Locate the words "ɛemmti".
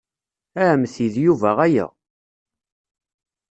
0.71-1.07